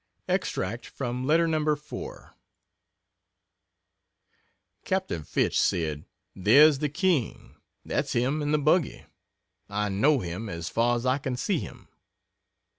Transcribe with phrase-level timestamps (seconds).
[0.27, 1.75] Extract from letter No.
[1.75, 2.35] 4:
[4.83, 5.11] Cap.
[5.27, 7.57] Fitch said "There's the king.
[7.85, 9.05] That's him in the buggy.
[9.69, 11.87] I know him as far as I can see him."